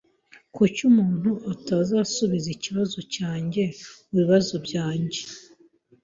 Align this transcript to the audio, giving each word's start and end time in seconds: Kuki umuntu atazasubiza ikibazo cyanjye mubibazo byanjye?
Kuki 0.55 0.79
umuntu 0.91 1.31
atazasubiza 1.53 2.47
ikibazo 2.55 2.97
cyanjye 3.13 3.63
mubibazo 4.09 4.55
byanjye? 4.65 5.21